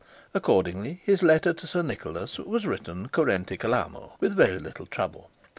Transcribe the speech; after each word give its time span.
Accordingly, 0.33 0.99
his 1.03 1.21
letter 1.21 1.53
to 1.53 1.67
Sir 1.67 1.83
Nicholas 1.83 2.39
was 2.39 2.65
written 2.65 3.07
currente 3.09 3.55
calamo, 3.55 4.13
with 4.19 4.35
very 4.35 4.57
little 4.57 4.87
trouble. 4.87 5.29